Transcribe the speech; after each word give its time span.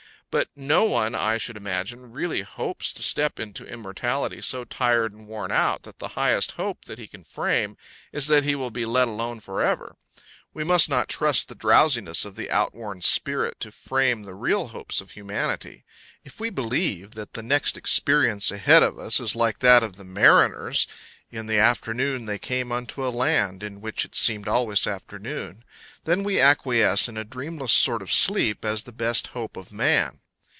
But 0.31 0.47
no 0.55 0.85
one, 0.85 1.13
I 1.13 1.37
should 1.37 1.57
imagine, 1.57 2.13
really 2.13 2.41
hopes 2.41 2.93
to 2.93 3.03
step 3.03 3.37
into 3.37 3.65
immortality 3.67 4.39
so 4.39 4.63
tired 4.63 5.11
and 5.11 5.27
worn 5.27 5.51
out 5.51 5.83
that 5.83 5.99
the 5.99 6.07
highest 6.15 6.51
hope 6.53 6.85
that 6.85 6.97
he 6.97 7.05
can 7.05 7.25
frame 7.25 7.75
is 8.13 8.27
that 8.27 8.45
he 8.45 8.55
will 8.55 8.71
be 8.71 8.85
let 8.85 9.09
alone 9.09 9.41
for 9.41 9.61
ever. 9.61 9.97
We 10.53 10.63
must 10.63 10.87
not 10.89 11.09
trust 11.09 11.49
the 11.49 11.55
drowsiness 11.55 12.23
of 12.23 12.37
the 12.37 12.49
outworn 12.49 13.01
spirit 13.01 13.59
to 13.59 13.73
frame 13.73 14.23
the 14.23 14.33
real 14.33 14.69
hopes 14.69 15.01
of 15.01 15.11
humanity. 15.11 15.83
If 16.23 16.39
we 16.39 16.49
believe 16.49 17.11
that 17.15 17.33
the 17.33 17.43
next 17.43 17.75
experience 17.75 18.51
ahead 18.51 18.83
of 18.83 18.97
us 18.97 19.19
is 19.19 19.35
like 19.35 19.59
that 19.59 19.83
of 19.83 19.97
the 19.97 20.05
mariners, 20.05 20.87
In 21.29 21.47
the 21.47 21.57
afternoon 21.59 22.25
they 22.25 22.39
came 22.39 22.71
unto 22.73 23.05
a 23.05 23.09
land 23.09 23.63
In 23.63 23.79
which 23.79 24.03
it 24.03 24.15
seemed 24.15 24.47
always 24.49 24.85
afternoon, 24.87 25.63
then 26.03 26.23
we 26.23 26.41
acquiesce 26.41 27.07
in 27.07 27.15
a 27.15 27.23
dreamless 27.23 27.71
sort 27.73 28.01
of 28.01 28.11
sleep 28.11 28.63
as 28.65 28.83
the 28.83 28.91
best 28.93 29.27
hope 29.27 29.55
of 29.55 29.71
man. 29.71 30.19